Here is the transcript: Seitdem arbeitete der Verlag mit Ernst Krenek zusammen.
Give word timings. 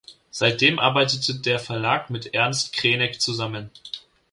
Seitdem 0.31 0.79
arbeitete 0.79 1.35
der 1.35 1.59
Verlag 1.59 2.09
mit 2.09 2.33
Ernst 2.33 2.73
Krenek 2.73 3.21
zusammen. 3.21 3.69